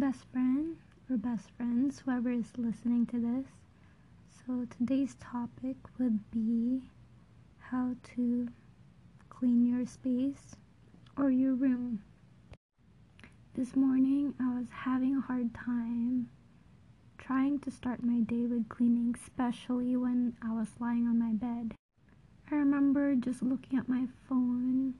best 0.00 0.24
friend 0.32 0.76
or 1.10 1.16
best 1.18 1.50
friends, 1.58 2.00
whoever 2.00 2.30
is 2.30 2.52
listening 2.56 3.04
to 3.06 3.18
this. 3.20 3.46
So, 4.46 4.66
today's 4.78 5.14
topic 5.20 5.76
would 5.98 6.30
be 6.30 6.80
how 7.58 7.96
to 8.14 8.48
clean 9.28 9.66
your 9.66 9.86
space 9.86 10.56
or 11.18 11.30
your 11.30 11.54
room. 11.54 12.02
This 13.54 13.76
morning, 13.76 14.34
I 14.40 14.58
was 14.58 14.68
having 14.70 15.16
a 15.16 15.20
hard 15.20 15.52
time 15.54 16.30
trying 17.18 17.58
to 17.60 17.70
start 17.70 18.02
my 18.02 18.20
day 18.20 18.46
with 18.46 18.68
cleaning, 18.70 19.14
especially 19.22 19.96
when 19.96 20.36
I 20.42 20.52
was 20.52 20.68
lying 20.80 21.06
on 21.06 21.18
my 21.18 21.32
bed. 21.32 21.74
I 22.50 22.54
remember 22.54 23.14
just 23.14 23.42
looking 23.42 23.78
at 23.78 23.88
my 23.88 24.06
phone, 24.28 24.94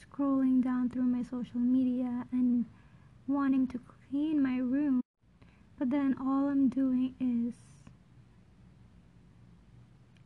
scrolling 0.00 0.62
down 0.62 0.90
through 0.90 1.04
my 1.04 1.22
social 1.22 1.60
media, 1.60 2.26
and 2.32 2.66
wanting 3.26 3.66
to 3.68 3.80
clean 4.12 4.42
my 4.42 4.58
room. 4.58 5.00
But 5.78 5.88
then 5.88 6.14
all 6.20 6.50
I'm 6.50 6.68
doing 6.68 7.14
is 7.18 7.54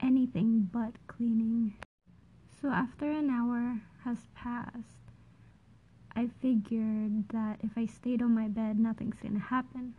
anything 0.02 0.68
but 0.72 0.94
cleaning. 1.06 1.74
So 2.60 2.68
after 2.70 3.08
an 3.08 3.30
hour 3.30 3.80
has 4.04 4.18
passed, 4.34 5.06
I 6.16 6.28
figured 6.42 7.28
that 7.28 7.60
if 7.62 7.78
I 7.78 7.86
stayed 7.86 8.22
on 8.22 8.34
my 8.34 8.48
bed, 8.48 8.80
nothing's 8.80 9.20
gonna 9.22 9.38
happen. 9.38 9.94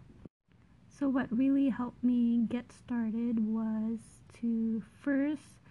So, 0.90 1.08
what 1.08 1.31
really 1.31 1.70
helped 1.70 2.04
me 2.04 2.48
get 2.50 2.73
started 2.73 3.48
was 3.48 4.00
to 4.42 4.81
first 5.00 5.62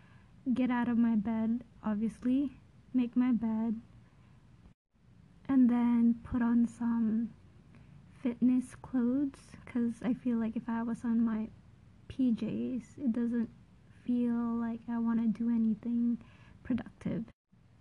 get 0.54 0.70
out 0.70 0.88
of 0.88 0.96
my 0.96 1.16
bed, 1.16 1.64
obviously, 1.82 2.52
make 2.94 3.16
my 3.16 3.32
bed, 3.32 3.80
and 5.48 5.68
then 5.68 6.14
put 6.22 6.42
on 6.42 6.68
some 6.68 7.30
fitness 8.26 8.74
clothes 8.82 9.38
because 9.64 9.92
I 10.04 10.12
feel 10.12 10.36
like 10.38 10.56
if 10.56 10.68
I 10.68 10.82
was 10.82 11.04
on 11.04 11.24
my 11.24 11.46
PJs, 12.08 12.98
it 12.98 13.12
doesn't 13.12 13.48
feel 14.04 14.34
like 14.58 14.80
I 14.90 14.98
want 14.98 15.20
to 15.20 15.28
do 15.28 15.48
anything 15.48 16.18
productive. 16.64 17.22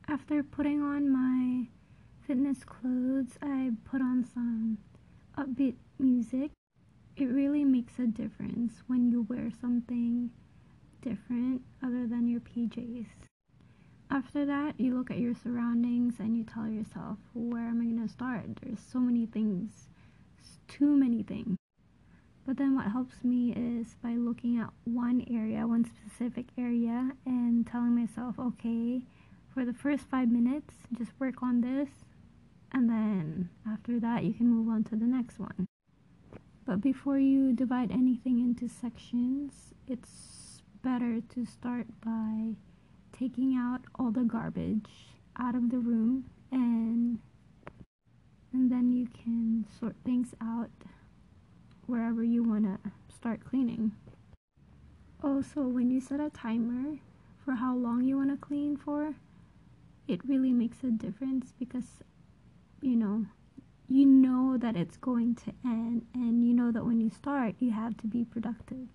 After 0.07 0.43
putting 0.43 0.83
on 0.83 1.09
my 1.09 1.67
fitness 2.27 2.63
clothes, 2.63 3.39
I 3.41 3.71
put 3.85 4.01
on 4.01 4.23
some 4.23 4.77
upbeat 5.35 5.77
music. 5.97 6.51
It 7.17 7.25
really 7.25 7.63
makes 7.63 7.97
a 7.97 8.05
difference 8.05 8.83
when 8.85 9.09
you 9.09 9.25
wear 9.27 9.49
something 9.59 10.29
different 11.01 11.63
other 11.83 12.05
than 12.05 12.27
your 12.27 12.41
PJs. 12.41 13.07
After 14.11 14.45
that, 14.45 14.79
you 14.79 14.95
look 14.95 15.09
at 15.09 15.17
your 15.17 15.33
surroundings 15.33 16.19
and 16.19 16.38
you 16.38 16.43
tell 16.43 16.67
yourself, 16.67 17.17
where 17.33 17.66
am 17.66 17.81
I 17.81 17.85
going 17.85 18.07
to 18.07 18.13
start? 18.13 18.45
There's 18.61 18.79
so 18.79 18.99
many 18.99 19.25
things, 19.25 19.88
too 20.67 20.95
many 20.95 21.23
things. 21.23 21.58
But 22.45 22.58
then 22.58 22.75
what 22.75 22.91
helps 22.91 23.23
me 23.23 23.53
is 23.53 23.95
by 24.03 24.11
looking 24.16 24.59
at 24.59 24.69
one 24.83 25.25
area, 25.31 25.66
one 25.66 25.85
specific 25.85 26.45
area, 26.57 27.11
and 27.25 27.66
telling 27.66 27.95
myself, 27.95 28.35
okay, 28.38 29.02
for 29.52 29.66
the 29.66 29.73
first 29.73 30.03
five 30.03 30.30
minutes, 30.30 30.73
just 30.95 31.11
work 31.19 31.41
on 31.41 31.61
this, 31.61 31.89
and 32.72 32.89
then 32.89 33.49
after 33.67 33.99
that, 33.99 34.23
you 34.23 34.33
can 34.33 34.47
move 34.47 34.69
on 34.69 34.83
to 34.85 34.95
the 34.95 35.05
next 35.05 35.39
one. 35.39 35.66
But 36.66 36.81
before 36.81 37.17
you 37.19 37.53
divide 37.53 37.91
anything 37.91 38.39
into 38.39 38.67
sections, 38.67 39.73
it's 39.88 40.61
better 40.83 41.22
to 41.22 41.45
start 41.45 41.88
by 42.03 42.55
taking 43.17 43.55
out 43.55 43.81
all 43.97 44.11
the 44.11 44.23
garbage 44.23 44.89
out 45.38 45.55
of 45.55 45.69
the 45.72 45.77
room 45.77 46.25
and 46.52 47.19
and 48.55 48.71
then 48.71 48.89
you 48.89 49.05
can 49.07 49.65
sort 49.79 49.95
things 50.05 50.33
out 50.41 50.69
wherever 51.87 52.23
you 52.23 52.41
want 52.41 52.63
to 52.63 52.91
start 53.13 53.43
cleaning. 53.43 53.91
Also, 55.21 55.61
when 55.61 55.91
you 55.91 55.99
set 55.99 56.21
a 56.21 56.29
timer 56.29 56.97
for 57.44 57.55
how 57.55 57.75
long 57.75 58.05
you 58.05 58.15
want 58.15 58.29
to 58.29 58.38
clean 58.38 58.77
for, 58.77 59.13
it 60.07 60.21
really 60.25 60.53
makes 60.53 60.83
a 60.83 60.88
difference 60.88 61.51
because 61.59 62.01
you 62.81 62.95
know, 62.95 63.25
you 63.89 64.05
know 64.05 64.57
that 64.57 64.77
it's 64.77 64.95
going 64.95 65.35
to 65.35 65.51
end 65.65 66.05
and 66.13 66.41
you 66.47 66.53
know 66.53 66.71
that 66.71 66.85
when 66.85 67.01
you 67.01 67.09
start, 67.09 67.55
you 67.59 67.71
have 67.71 67.97
to 67.97 68.07
be 68.07 68.23
productive. 68.23 68.88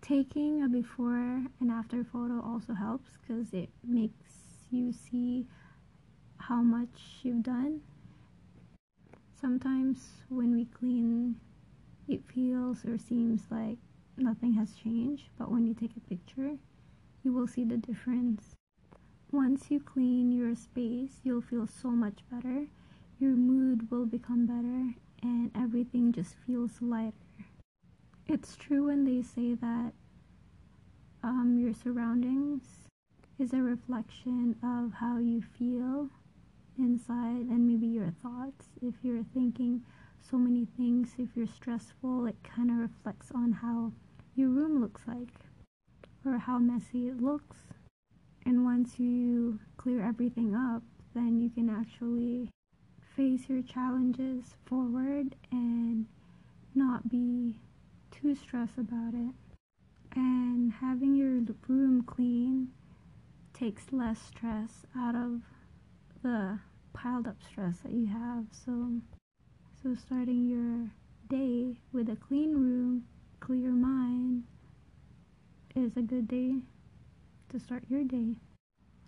Taking 0.00 0.62
a 0.62 0.68
before 0.68 1.44
and 1.60 1.70
after 1.70 2.04
photo 2.04 2.40
also 2.40 2.72
helps 2.72 3.10
because 3.20 3.52
it 3.52 3.68
makes 3.86 4.30
you 4.70 4.92
see 4.92 5.46
how 6.38 6.62
much 6.62 7.20
you've 7.22 7.42
done. 7.42 7.82
Sometimes 9.38 10.22
when 10.28 10.54
we 10.54 10.64
clean, 10.64 11.36
it 12.08 12.24
feels 12.24 12.84
or 12.84 12.96
seems 12.96 13.42
like 13.50 13.76
nothing 14.16 14.54
has 14.54 14.74
changed, 14.74 15.28
but 15.38 15.50
when 15.50 15.66
you 15.66 15.74
take 15.74 15.96
a 15.96 16.00
picture, 16.00 16.56
you 17.22 17.32
will 17.32 17.46
see 17.46 17.64
the 17.64 17.76
difference. 17.76 18.54
Once 19.30 19.70
you 19.70 19.78
clean 19.78 20.32
your 20.32 20.54
space, 20.54 21.20
you'll 21.22 21.42
feel 21.42 21.66
so 21.66 21.90
much 21.90 22.20
better. 22.30 22.66
Your 23.18 23.32
mood 23.36 23.90
will 23.90 24.06
become 24.06 24.46
better, 24.46 24.94
and 25.22 25.50
everything 25.54 26.12
just 26.12 26.34
feels 26.46 26.80
lighter. 26.80 27.12
It's 28.26 28.56
true 28.56 28.86
when 28.86 29.04
they 29.04 29.22
say 29.22 29.54
that 29.54 29.92
um, 31.22 31.58
your 31.60 31.74
surroundings 31.74 32.88
is 33.38 33.52
a 33.52 33.62
reflection 33.62 34.56
of 34.62 34.94
how 34.94 35.18
you 35.18 35.42
feel 35.42 36.08
inside 36.78 37.46
and 37.48 37.66
maybe 37.66 37.86
your 37.86 38.12
thoughts. 38.22 38.66
If 38.82 38.94
you're 39.02 39.24
thinking 39.34 39.82
so 40.20 40.36
many 40.36 40.66
things, 40.76 41.14
if 41.18 41.28
you're 41.36 41.46
stressful, 41.46 42.26
it 42.26 42.36
kind 42.42 42.70
of 42.70 42.76
reflects 42.78 43.30
on 43.34 43.52
how 43.52 43.92
your 44.34 44.48
room 44.48 44.80
looks 44.80 45.02
like 45.06 45.28
or 46.24 46.38
how 46.38 46.58
messy 46.58 47.08
it 47.08 47.20
looks. 47.22 47.56
And 48.44 48.64
once 48.64 48.98
you 48.98 49.60
clear 49.76 50.02
everything 50.02 50.54
up, 50.54 50.82
then 51.14 51.40
you 51.40 51.50
can 51.50 51.70
actually 51.70 52.50
face 53.16 53.48
your 53.48 53.62
challenges 53.62 54.54
forward 54.66 55.34
and 55.50 56.06
not 56.74 57.08
be 57.08 57.56
too 58.10 58.34
stressed 58.34 58.78
about 58.78 59.14
it. 59.14 59.34
And 60.14 60.72
having 60.72 61.14
your 61.14 61.40
room 61.68 62.02
clean 62.02 62.68
takes 63.52 63.92
less 63.92 64.20
stress 64.20 64.86
out 64.96 65.14
of 65.14 65.40
the 66.26 66.58
piled 66.92 67.28
up 67.28 67.36
stress 67.48 67.78
that 67.84 67.92
you 67.92 68.06
have. 68.06 68.46
So, 68.50 69.00
so 69.80 69.94
starting 69.94 70.48
your 70.48 70.90
day 71.28 71.76
with 71.92 72.08
a 72.08 72.16
clean 72.16 72.54
room, 72.54 73.04
clear 73.38 73.70
mind 73.70 74.42
is 75.76 75.96
a 75.96 76.02
good 76.02 76.26
day 76.26 76.56
to 77.50 77.60
start 77.60 77.84
your 77.88 78.02
day. 78.02 78.34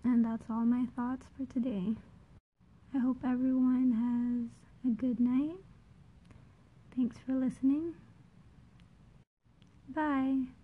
And 0.05 0.25
that's 0.25 0.45
all 0.49 0.65
my 0.65 0.87
thoughts 0.95 1.27
for 1.37 1.45
today. 1.53 1.97
I 2.95 2.99
hope 2.99 3.19
everyone 3.25 3.91
has 4.85 4.93
a 4.93 4.95
good 4.95 5.19
night. 5.19 5.57
Thanks 6.95 7.17
for 7.27 7.33
listening. 7.33 7.95
Bye. 9.89 10.58